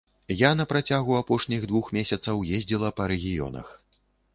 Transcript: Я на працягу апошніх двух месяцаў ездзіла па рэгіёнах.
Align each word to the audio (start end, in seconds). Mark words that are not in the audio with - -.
Я 0.37 0.49
на 0.61 0.65
працягу 0.71 1.19
апошніх 1.19 1.69
двух 1.75 1.93
месяцаў 2.01 2.43
ездзіла 2.61 2.95
па 3.01 3.13
рэгіёнах. 3.17 3.67